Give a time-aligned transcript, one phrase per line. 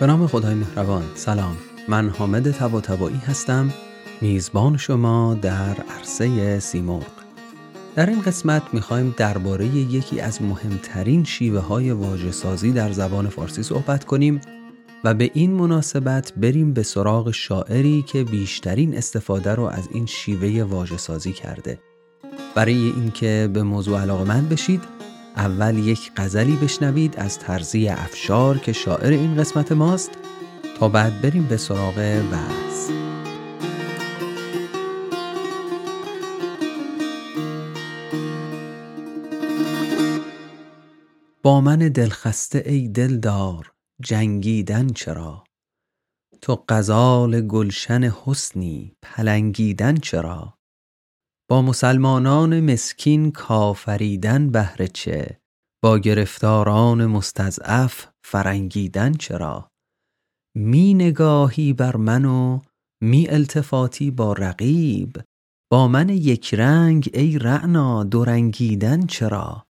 [0.00, 1.02] به نام خدای مهربان.
[1.14, 1.56] سلام.
[1.88, 2.82] من حامد تبا
[3.26, 3.72] هستم.
[4.20, 7.06] میزبان شما در عرصه سیمرغ.
[7.94, 13.62] در این قسمت می‌خوایم درباره یکی از مهمترین شیوه های واجه سازی در زبان فارسی
[13.62, 14.40] صحبت کنیم
[15.04, 20.62] و به این مناسبت بریم به سراغ شاعری که بیشترین استفاده رو از این شیوه
[20.62, 21.78] واجه سازی کرده.
[22.54, 24.99] برای اینکه به موضوع علاقه من بشید
[25.36, 30.10] اول یک غزلی بشنوید از ترزی افشار که شاعر این قسمت ماست
[30.78, 31.94] تا بعد بریم به سراغ
[32.32, 32.90] بحث.
[41.42, 43.72] با من دلخسته ای دلدار
[44.02, 45.44] جنگیدن چرا؟
[46.42, 50.59] تو غزال گلشن حسنی پلنگیدن چرا؟
[51.50, 55.40] با مسلمانان مسکین کافریدن بهر چه؟
[55.82, 59.70] با گرفتاران مستضعف فرنگیدن چرا؟
[60.56, 62.60] می نگاهی بر من و
[63.02, 65.16] می التفاتی با رقیب.
[65.72, 69.66] با من یک رنگ ای رعنا دورنگیدن چرا؟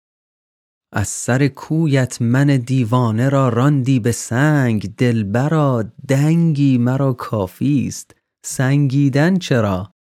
[0.94, 8.16] از سر کویت من دیوانه را راندی به سنگ دلبرا دنگی مرا کافی است.
[8.46, 9.97] سنگیدن چرا؟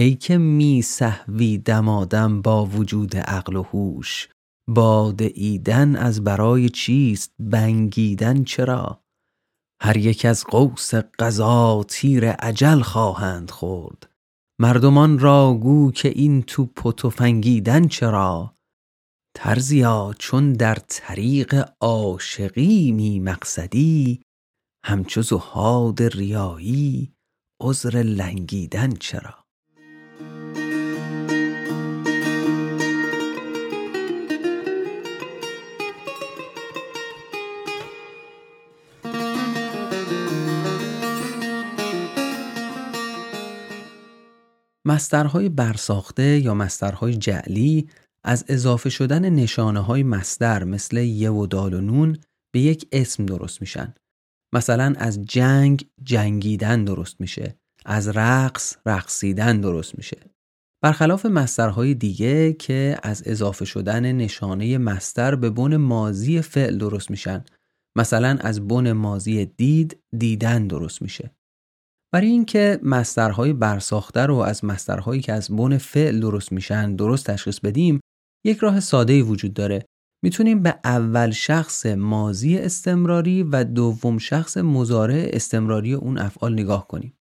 [0.00, 4.28] ای که می صحوی دمادم با وجود عقل و هوش
[4.68, 9.04] باد ایدن از برای چیست؟ بنگیدن چرا؟
[9.82, 14.10] هر یک از قوس قضا تیر عجل خواهند خورد.
[14.60, 18.54] مردمان را گو که این توپ و تفنگیدن چرا؟
[19.36, 24.22] ترزیا چون در طریق عاشقی می مقصدی
[24.84, 27.12] همچو زهاد ریایی
[27.62, 29.39] عذر لنگیدن چرا؟
[44.90, 47.88] مسترهای برساخته یا مسترهای جعلی
[48.24, 52.18] از اضافه شدن نشانه های مستر مثل یه و دال و نون
[52.52, 53.94] به یک اسم درست میشن.
[54.54, 57.56] مثلا از جنگ جنگیدن درست میشه.
[57.84, 60.16] از رقص رقصیدن درست میشه.
[60.82, 67.44] برخلاف مسترهای دیگه که از اضافه شدن نشانه مستر به بن مازی فعل درست میشن.
[67.96, 71.30] مثلا از بن مازی دید دیدن درست میشه.
[72.14, 77.60] برای اینکه مسترهای برساخته رو از مسترهایی که از بن فعل درست میشن درست تشخیص
[77.60, 78.00] بدیم
[78.46, 79.84] یک راه ساده وجود داره.
[80.24, 87.14] می‌تونیم به اول شخص مازی استمراری و دوم شخص مزارع استمراری اون افعال نگاه کنیم.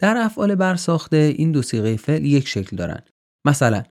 [0.00, 3.02] در افعال برساخته این دو صیغه فعل یک شکل دارن.
[3.46, 3.82] مثلا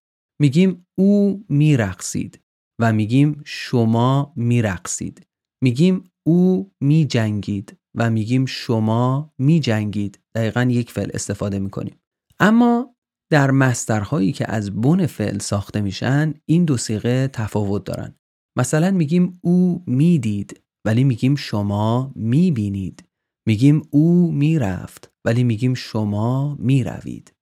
[0.42, 2.40] میگیم او میرقصید
[2.82, 5.26] و میگیم شما میرقصید.
[5.64, 7.79] میگیم او میجنگید.
[7.96, 10.20] و میگیم شما میجنگید.
[10.36, 11.96] دقیقا یک فعل استفاده می‌کنیم.
[12.40, 12.96] اما
[13.32, 18.16] در مسترهایی که از بن فعل ساخته میشن این دو سیغه تفاوت دارن.
[18.56, 23.04] مثلا میگیم او می‌دید ولی میگیم شما می‌بینید.
[23.46, 27.34] میگیم او می‌رفت ولی میگیم شما می‌روید.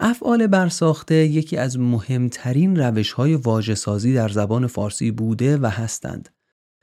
[0.00, 6.28] افعال برساخته یکی از مهمترین روش های واجه سازی در زبان فارسی بوده و هستند.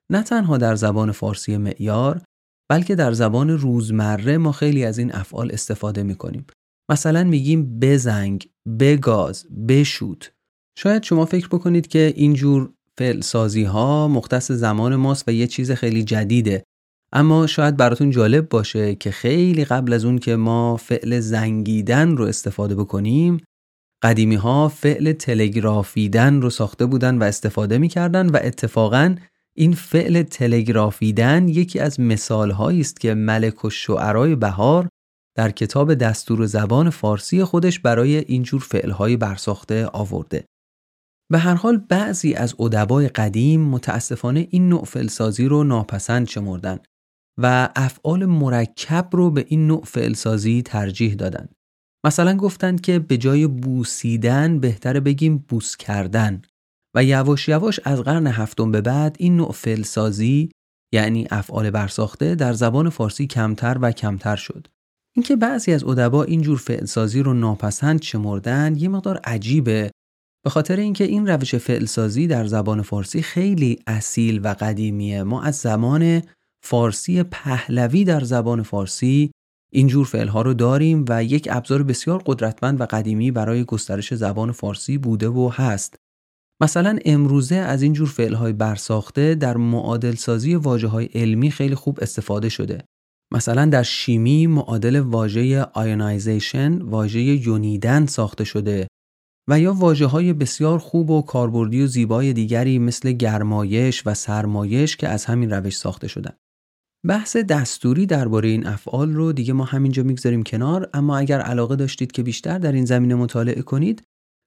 [0.09, 2.21] نه تنها در زبان فارسی معیار
[2.69, 6.45] بلکه در زبان روزمره ما خیلی از این افعال استفاده می کنیم.
[6.91, 8.49] مثلا میگیم بزنگ،
[8.79, 10.31] بگاز، بشوت.
[10.77, 15.71] شاید شما فکر بکنید که اینجور فعل سازی ها مختص زمان ماست و یه چیز
[15.71, 16.63] خیلی جدیده.
[17.13, 22.25] اما شاید براتون جالب باشه که خیلی قبل از اون که ما فعل زنگیدن رو
[22.25, 23.43] استفاده بکنیم
[24.03, 29.15] قدیمی ها فعل تلگرافیدن رو ساخته بودن و استفاده می‌کردن و اتفاقاً
[29.57, 34.89] این فعل تلگرافیدن یکی از مثالهایی است که ملک و شعرای بهار
[35.37, 40.45] در کتاب دستور زبان فارسی خودش برای اینجور فعلهای برساخته آورده.
[41.31, 46.79] به هر حال بعضی از ادبای قدیم متاسفانه این نوع فعلسازی رو ناپسند شمردن
[47.41, 51.47] و افعال مرکب رو به این نوع فعلسازی ترجیح دادن.
[52.05, 56.41] مثلا گفتند که به جای بوسیدن بهتره بگیم بوس کردن
[56.95, 60.49] و یواش یواش از قرن هفتم به بعد این نوع فعلسازی
[60.93, 64.67] یعنی افعال برساخته در زبان فارسی کمتر و کمتر شد.
[65.15, 69.91] اینکه بعضی از ادبا اینجور فعلسازی رو ناپسند شمردن یه مقدار عجیبه.
[70.43, 75.23] به خاطر اینکه این روش فعلسازی در زبان فارسی خیلی اصیل و قدیمیه.
[75.23, 76.21] ما از زمان
[76.63, 79.31] فارسی پهلوی در زبان فارسی
[79.71, 84.97] اینجور فعلها رو داریم و یک ابزار بسیار قدرتمند و قدیمی برای گسترش زبان فارسی
[84.97, 85.95] بوده و هست.
[86.61, 91.99] مثلا امروزه از این جور فعلهای برساخته در معادل سازی واجه های علمی خیلی خوب
[92.01, 92.85] استفاده شده.
[93.33, 98.87] مثلا در شیمی معادل واژه آیونایزیشن واژه یونیدن ساخته شده
[99.49, 104.97] و یا واجه های بسیار خوب و کاربردی و زیبای دیگری مثل گرمایش و سرمایش
[104.97, 106.33] که از همین روش ساخته شدن.
[107.07, 112.11] بحث دستوری درباره این افعال رو دیگه ما همینجا می‌گذاریم کنار اما اگر علاقه داشتید
[112.11, 114.03] که بیشتر در این زمینه مطالعه کنید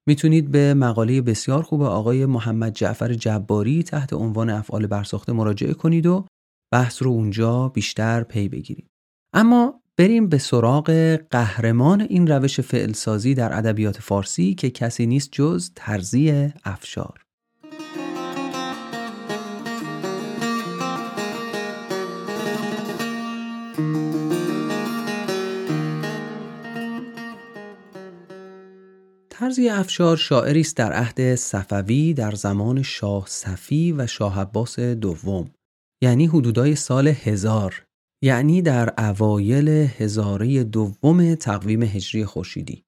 [0.08, 6.06] می‌تونید به مقاله بسیار خوب آقای محمد جعفر جباری تحت عنوان افعال برساخته مراجعه کنید
[6.06, 6.24] و
[6.72, 8.86] بحث رو اونجا بیشتر پی بگیرید.
[9.34, 10.90] اما بریم به سراغ
[11.30, 17.20] قهرمان این روش فعلسازی در ادبیات فارسی که کسی نیست جز ترزی افشار.
[29.58, 35.50] ترزی افشار شاعری است در عهد صفوی در زمان شاه صفی و شاه عباس دوم
[36.02, 37.84] یعنی حدودای سال هزار
[38.22, 42.84] یعنی در اوایل هزاره دوم تقویم هجری خورشیدی.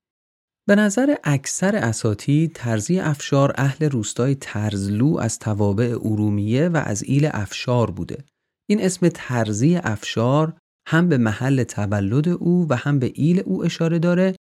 [0.69, 7.29] به نظر اکثر اساتی ترزی افشار اهل روستای ترزلو از توابع ارومیه و از ایل
[7.33, 8.25] افشار بوده.
[8.69, 10.53] این اسم ترزی افشار
[10.89, 14.35] هم به محل تولد او و هم به ایل او اشاره داره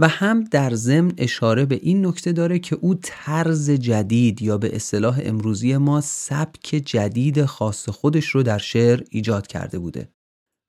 [0.00, 4.76] و هم در ضمن اشاره به این نکته داره که او طرز جدید یا به
[4.76, 10.08] اصطلاح امروزی ما سبک جدید خاص خودش رو در شعر ایجاد کرده بوده.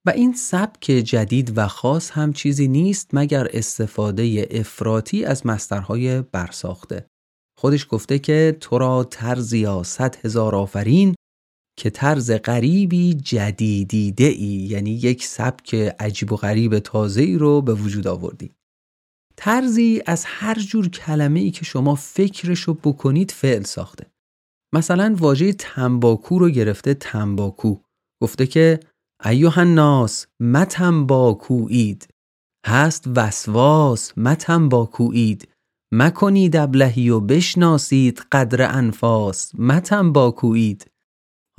[0.05, 7.07] و این سبک جدید و خاص هم چیزی نیست مگر استفاده افراطی از مسترهای برساخته.
[7.59, 11.15] خودش گفته که تو را طرزیا صد هزار آفرین
[11.79, 17.73] که طرز غریبی جدیدیده ای یعنی یک سبک عجیب و غریب تازه ای رو به
[17.73, 18.56] وجود آوردی.
[19.37, 24.11] ترزی از هر جور کلمه ای که شما فکرشو بکنید فعل ساخته.
[24.73, 27.75] مثلا واژه تنباکو رو گرفته تنباکو.
[28.23, 28.79] گفته که
[29.25, 32.07] ایوه الناس متنباکوید
[32.67, 35.47] هست وسواس متنباکوید
[35.93, 40.91] مکنید ابلهی و بشناسید قدر انفاس متنباکوید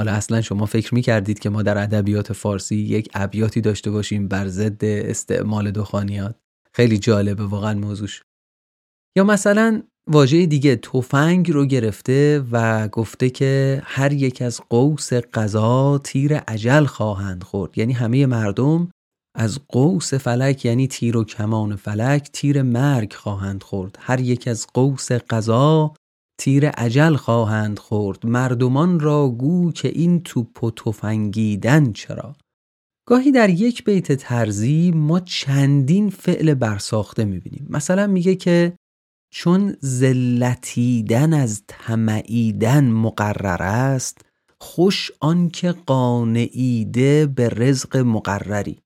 [0.01, 4.29] حالا اصلا شما فکر می کردید که ما در ادبیات فارسی یک ابیاتی داشته باشیم
[4.29, 6.37] بر ضد استعمال دخانیات.
[6.79, 8.23] خیلی جالبه واقعا موضوعش.
[9.17, 16.01] یا مثلا واژه دیگه تفنگ رو گرفته و گفته که هر یک از قوس قضا
[16.05, 17.79] تیر عجل خواهند خورد.
[17.79, 18.91] یعنی همه مردم
[19.35, 23.97] از قوس فلک یعنی تیر و کمان فلک تیر مرگ خواهند خورد.
[24.01, 25.95] هر یک از قوس قضا
[26.41, 28.27] تیر عجل خواهند خورد.
[28.27, 32.37] مردمان را گو که این توپ و تفنگیدن چرا؟
[33.09, 37.67] گاهی در یک بیت ترزی ما چندین فعل برساخته می‌بینیم.
[37.71, 38.73] مثلا میگه که
[39.35, 44.21] چون زلتیدن از تمعیدن مقرر است
[44.61, 48.79] خوش آنکه قانعیده به رزق مقرری.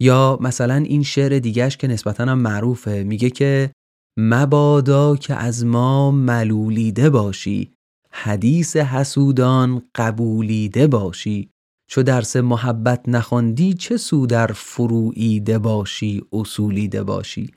[0.00, 3.72] یا مثلا این شعر دیگهش که نسبتا هم معروفه میگه که
[4.18, 7.72] مبادا که از ما ملولیده باشی
[8.12, 11.51] حدیث حسودان قبولیده باشی.
[11.92, 17.54] چو درس محبت نخواندی چه سو در فروعیده باشی اصولیده باشی؟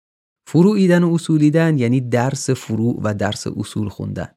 [0.50, 4.28] فروعیدن و اصولیدن یعنی درس فروع و درس اصول خوندن.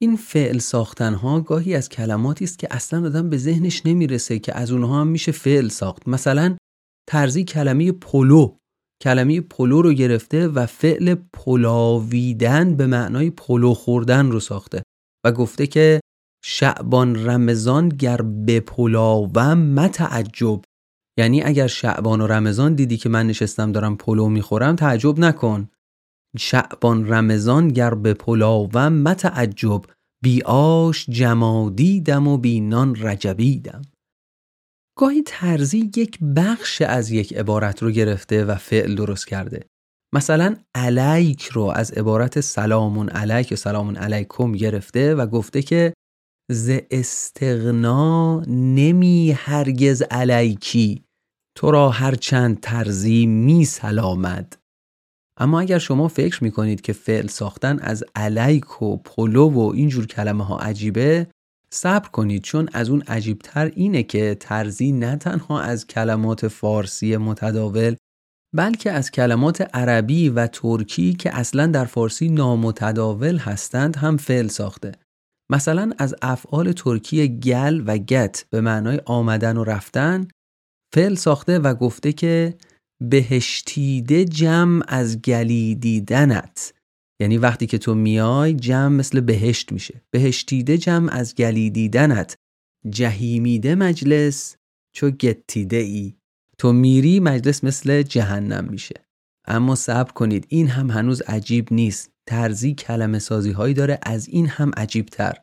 [0.00, 4.56] این فعل ساختن ها گاهی از کلماتی است که اصلا آدم به ذهنش نمی‌رسه که
[4.56, 6.08] از اونها هم میشه فعل ساخت.
[6.08, 6.56] مثلا
[7.08, 8.56] طرزی کلمه پلو.
[9.02, 14.82] کلمه پلو رو گرفته و فعل پلاویدن به معنای پلو خوردن رو ساخته
[15.26, 16.00] و گفته که
[16.42, 20.60] شعبان رمضان گر بپلاوم متعجب.
[21.18, 25.68] یعنی اگر شعبان و رمضان دیدی که من نشستم دارم پلو می‌خورم تعجب نکن.
[26.38, 29.82] شعبان رمضان گر بپلاوم متعجب.
[30.22, 33.82] بی آش جمادیدم و بی نان رجبیدم.
[34.98, 39.66] گاهی ترزی یک بخش از یک عبارت رو گرفته و فعل درست کرده.
[40.14, 45.94] مثلا علیک رو از عبارت سلامون علیک و سلامون علیکم گرفته و گفته که
[46.50, 51.04] ز استغنا نمی هرگز علیکی.
[51.56, 54.56] تو را هرچند ترزی می سلامد.
[55.40, 60.06] اما اگر شما فکر می کنید که فعل ساختن از علیک و پلو و اینجور
[60.06, 61.26] کلمه ها عجیبه
[61.70, 67.96] صبر کنید چون از اون عجیبتر اینه که ترزی نه تنها از کلمات فارسی متداول
[68.54, 74.92] بلکه از کلمات عربی و ترکی که اصلا در فارسی نامتداول هستند هم فعل ساخته.
[75.50, 80.28] مثلا از افعال ترکی گل و گت به معنای آمدن و رفتن
[80.94, 82.54] فعل ساخته و گفته که
[83.02, 86.74] بهشتیده جمع از گلی دیدنت.
[87.20, 90.02] یعنی وقتی که تو میای جمع مثل بهشت میشه.
[90.10, 92.36] بهشتیده جمع از گلیدیدنت
[92.90, 94.56] جهیمیده مجلس
[94.94, 96.14] چو گتیده ای
[96.58, 98.94] تو میری مجلس مثل جهنم میشه.
[99.46, 102.10] اما صبر کنید این هم هنوز عجیب نیست.
[102.28, 105.34] ترزی کلمه سازی هایی داره از این هم عجیب تر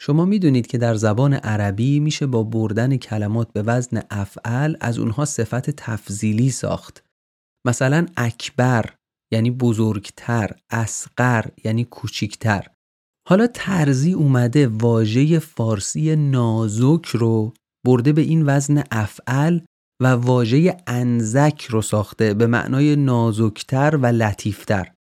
[0.00, 5.24] شما می‌دونید که در زبان عربی میشه با بردن کلمات به وزن افعل از اونها
[5.24, 7.04] صفت تفضیلی ساخت.
[7.66, 8.94] مثلا اکبر
[9.32, 12.66] یعنی بزرگتر اسقر یعنی کوچیکتر.
[13.28, 17.52] حالا ترزی اومده واژه فارسی نازک رو
[17.86, 19.60] برده به این وزن افعل
[20.02, 24.93] و واژه انزک رو ساخته به معنای نازکتر و لطیفتر.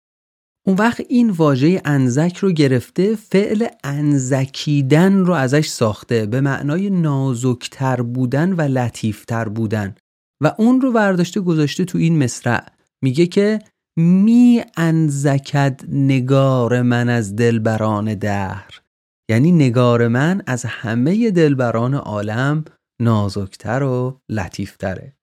[0.66, 8.02] اون وقت این واژه انزک رو گرفته فعل انزکیدن رو ازش ساخته به معنای نازکتر
[8.02, 9.96] بودن و لطیفتر بودن.
[10.44, 12.66] و اون رو برداشته گذاشته تو این مصرع.
[13.04, 13.60] میگه که
[13.98, 18.82] می انزکد نگار من از دلبران دهر
[19.30, 22.66] یعنی نگار من از همه دلبران عالم
[23.02, 25.14] نازکتر و لطیفتره.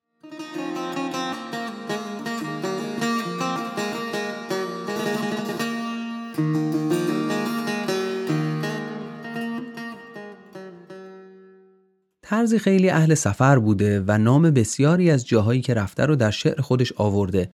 [12.40, 16.60] ترزی خیلی اهل سفر بوده و نام بسیاری از جاهایی که رفته رو در شعر
[16.60, 17.50] خودش آورده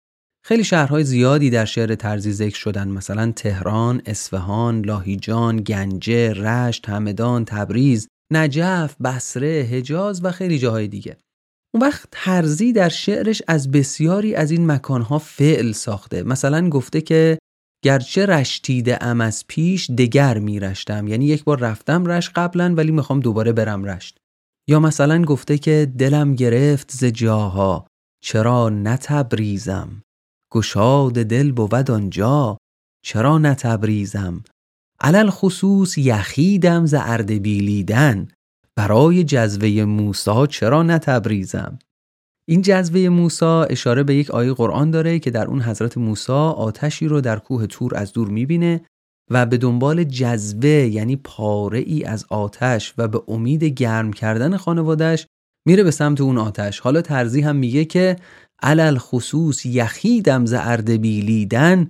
[0.45, 7.45] خیلی شهرهای زیادی در شعر ترزی ذکر شدن مثلا تهران، اصفهان، لاهیجان، گنجه، رشت، همدان،
[7.45, 11.17] تبریز، نجف، بصره، حجاز و خیلی جاهای دیگه.
[11.73, 16.23] اون وقت ترزی در شعرش از بسیاری از این مکانها فعل ساخته.
[16.23, 17.37] مثلا گفته که
[17.83, 23.19] گرچه رشتیده ام از پیش دگر میرشتم یعنی یک بار رفتم رشت قبلا ولی می‌خوام
[23.19, 24.20] دوباره برم رشت
[24.67, 27.87] یا مثلا گفته که دلم گرفت ز جاها
[28.23, 30.03] چرا نتبریزم؟
[30.51, 32.57] گشاد دل بود آنجا
[33.05, 34.43] چرا نتبریزم؟
[34.99, 38.27] علل خصوص یخیدم ز اردبیلیدن
[38.75, 41.79] برای جذوه موسا چرا نتبریزم؟
[42.45, 47.07] این جذوه موسا اشاره به یک آیه قرآن داره که در اون حضرت موسا آتشی
[47.07, 48.81] رو در کوه تور از دور می‌بینه
[49.31, 55.27] و به دنبال جذبه یعنی پاره ای از آتش و به امید گرم کردن خانوادش
[55.67, 56.79] میره به سمت اون آتش.
[56.79, 58.15] حالا ترزی هم میگه که
[58.63, 61.87] علل خصوص یخیدم ز اردبیلیدن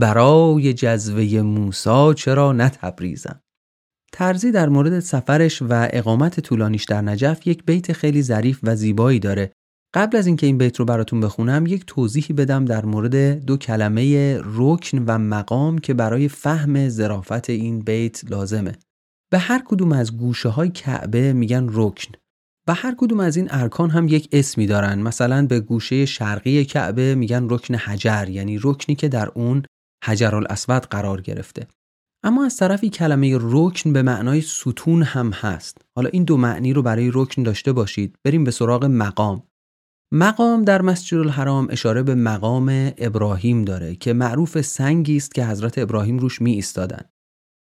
[0.00, 3.40] برای جذوه موسا چرا نتبریزم
[4.12, 9.18] ترزی در مورد سفرش و اقامت طولانیش در نجف یک بیت خیلی ظریف و زیبایی
[9.18, 9.52] داره.
[9.94, 14.38] قبل از اینکه این بیت رو براتون بخونم یک توضیحی بدم در مورد دو کلمه
[14.44, 18.72] رکن و مقام که برای فهم ظرافت این بیت لازمه.
[19.30, 22.12] به هر کدوم از گوشه های کعبه میگن رکن.
[22.68, 25.02] و هر کدوم از این ارکان هم یک اسمی دارن.
[25.02, 29.62] مثلا به گوشه شرقی کعبه میگن رکن حجر یعنی رکنی که در اون
[30.04, 31.66] حجر الاسود قرار گرفته.
[32.22, 35.78] اما از طرفی کلمه رکن به معنای ستون هم هست.
[35.96, 38.16] حالا این دو معنی رو برای رکن داشته باشید.
[38.24, 39.42] بریم به سراغ مقام.
[40.16, 45.78] مقام در مسجد الحرام اشاره به مقام ابراهیم داره که معروف سنگی است که حضرت
[45.78, 47.04] ابراهیم روش می ایستادن.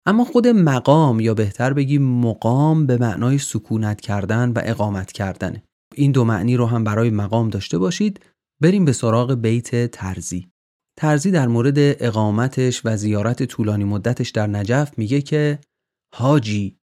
[0.06, 5.64] اما خود مقام یا بهتر بگیم مقام به معنای سکونت کردن و اقامت کردنه.
[5.96, 8.20] این دو معنی رو هم برای مقام داشته باشید.
[8.62, 10.48] بریم به سراغ بیت ترزی.
[11.00, 15.60] ترزی در مورد اقامتش و زیارت طولانی مدتش در نجف میگه که
[16.16, 16.78] حاجی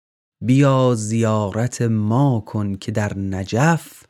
[0.44, 4.02] بیا زیارت ما کن که در نجف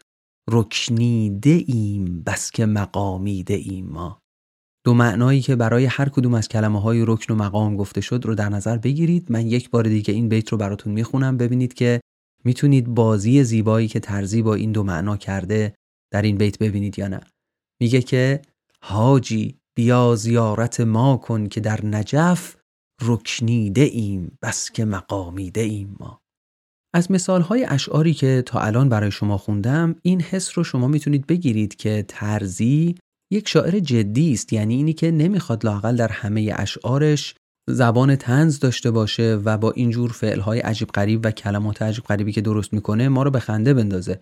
[0.51, 4.21] رکنیده ایم بس که مقامیده ایم ما.
[4.85, 8.35] دو معنایی که برای هر کدوم از کلمه های رکن و مقام گفته شد رو
[8.35, 9.33] در نظر بگیرید.
[9.33, 11.37] من یک بار دیگه این بیت رو براتون می‌خونم.
[11.37, 12.01] ببینید که
[12.45, 15.75] می‌تونید بازی زیبایی که ترزی با این دو معنا کرده
[16.13, 17.21] در این بیت ببینید یا نه.
[17.81, 18.43] میگه که
[18.81, 22.57] حاجی بیا زیارت ما کن که در نجف
[23.03, 26.21] رکنیده ایم بس که مقامیده ایم ما.
[26.95, 31.77] از مثالهای اشعاری که تا الان برای شما خوندم این حس رو شما می‌تونید بگیرید
[31.77, 32.95] که ترزی
[33.33, 34.53] یک شاعر جدی است.
[34.53, 37.35] یعنی اینی که نمی‌خواد لاقل در همه اشعارش
[37.71, 42.41] زبان تنز داشته باشه و با اینجور فعلهای عجیب غریب و کلمات عجیب غریبی که
[42.41, 44.21] درست می‌کنه ما رو به خنده بندازه.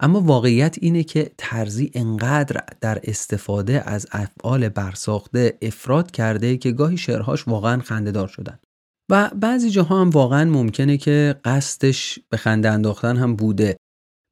[0.00, 6.96] اما واقعیت اینه که ترزی انقدر در استفاده از افعال برساخته افراد کرده که گاهی
[6.96, 8.58] شعرهاش واقعا خندهدار شدن.
[9.10, 13.76] و بعضی جاها هم واقعا ممکنه که قصدش به خنده انداختن هم بوده.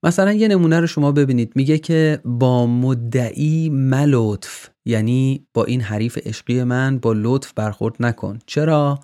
[0.04, 1.52] مثلا یه نمونه رو شما ببینید.
[1.56, 8.38] میگه که با مدعی ملطف یعنی با این حریف عشقی من با لطف برخورد نکن.
[8.46, 9.00] چرا؟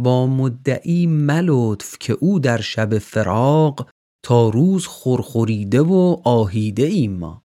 [0.00, 3.90] با مدعی ملطف که او در شب فراق
[4.24, 7.42] تا روز خورخوریده و آهیده ایم ما.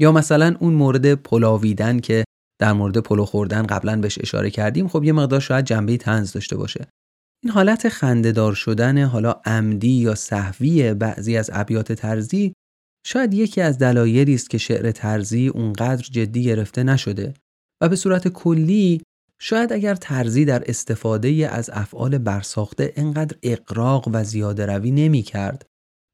[0.00, 2.24] یا مثلا اون مورد پلاویدن که
[2.60, 6.56] در مورد پلو خوردن قبلا بهش اشاره کردیم خب یه مقدار شاید جنبه تنز داشته
[6.56, 6.86] باشه.
[7.44, 12.52] این حالت خندهدار شدن حالا عمدی یا صحوی بعضی از ابیات ترزی
[13.06, 17.34] شاید یکی از دلایلی است که شعر ترزی اونقدر جدی گرفته نشده
[17.82, 19.02] و به صورت کلی
[19.40, 25.66] شاید اگر ترزی در استفاده از افعال برساخته انقدر اقراق و زیاده روی نمی کرد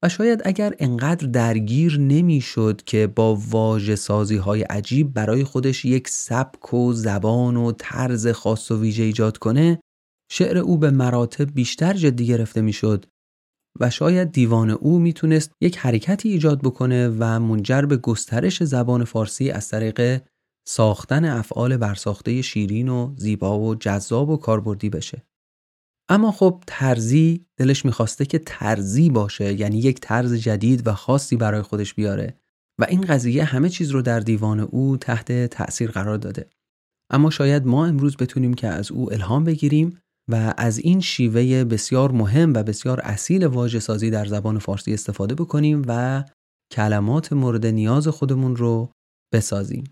[0.04, 6.08] و شاید اگر انقدر درگیر نمی‌شد که با واژه سازی های عجیب برای خودش یک
[6.08, 9.80] سبک و زبان و طرز خاص و ویژه ایجاد کنه
[10.32, 13.06] شعر او به مراتب بیشتر جدی گرفته می‌شد
[13.80, 19.50] و شاید دیوان او می‌تونست یک حرکتی ایجاد بکنه و منجر به گسترش زبان فارسی
[19.50, 20.22] از طریق
[20.68, 25.22] ساختن افعال برساخته شیرین و زیبا و جذاب و کاربردی بشه.
[26.08, 31.62] اما خب ترزی دلش می‌خواسته که ترزی باشه یعنی یک طرز جدید و خاصی برای
[31.62, 32.40] خودش بیاره
[32.78, 36.50] و این قضیه همه چیز رو در دیوان او تحت تأثیر قرار داده.
[37.10, 39.99] اما شاید ما امروز بتونیم که از او الهام بگیریم
[40.30, 45.34] و از این شیوه بسیار مهم و بسیار اصیل واژه سازی در زبان فارسی استفاده
[45.34, 46.25] بکنیم و
[46.72, 48.92] کلمات مورد نیاز خودمون رو
[49.34, 49.84] بسازیم.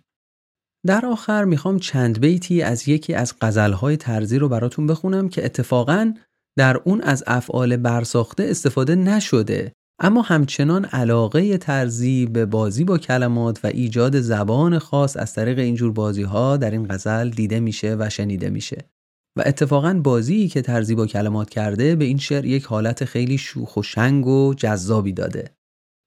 [0.87, 6.15] در آخر می‌خوام چند بیتی از یکی از غزلهای ترزی رو براتون بخونم که اتفاقا
[6.59, 13.65] در اون از افعال برساخته استفاده نشده اما همچنان علاقه ترزی به بازی با کلمات
[13.65, 18.11] و ایجاد زبان خاص از طریق اینجور بازی ها در این غزل دیده میشه و
[18.11, 18.91] شنیده میشه
[19.39, 23.77] و اتفاقا بازی که ترزی با کلمات کرده به این شعر یک حالت خیلی شوخ
[23.77, 25.51] و شنگ و جذابی داده.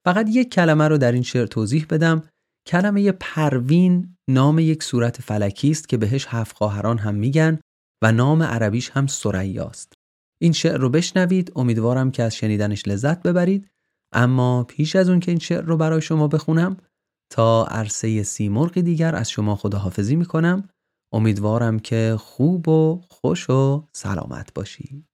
[0.05, 2.23] فقط یک کلمه رو در این شعر توضیح بدم.
[2.67, 7.59] کلمه پروین نام یک صورت فلکی است که بهش هفت خواهران هم میگن
[8.03, 9.93] و نام عربیش هم سریاست.
[10.41, 11.51] این شعر رو بشنوید.
[11.55, 13.67] امیدوارم که از شنیدنش لذت ببرید.
[14.13, 16.77] اما پیش از اون که این شعر رو برای شما بخونم
[17.31, 20.69] تا عرصه سیمرغی دیگر از شما خداحافظی می‌کنم.
[21.13, 25.05] امیدوارم که خوب و خوش و سلامت باشید.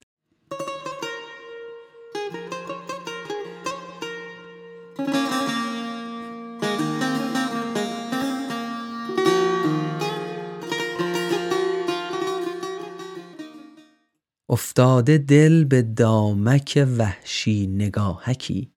[14.50, 18.72] افتاده دل به دامک وحشی نگاهکی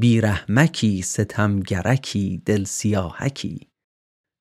[0.00, 3.67] بیرحمکی ستمگرکی دل سیاهکی.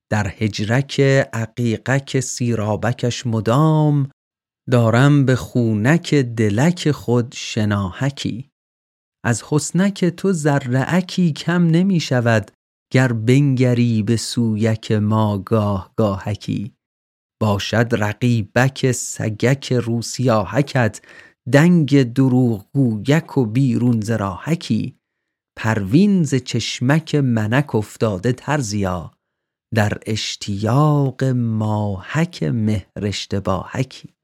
[0.09, 0.99] در هجرک
[1.33, 4.09] عقیقک سیرابکش مدام
[4.69, 8.49] دارم به خونک دلک خود شناهکی.
[9.25, 12.51] از حسنک تو ذرعکی کم نمی شود
[12.93, 16.73] گر بنگری به سویک ما گاه گاهکی.
[17.41, 21.01] باشد رقیبک سگک روسیاهکت
[21.51, 24.97] دنگ دروغگویک و بیرون زراحکی
[25.57, 29.16] پروین ز چشمک منک افتاده ترزیا.
[29.75, 34.16] در اشتیاق ماهک مهر اشتباهکی.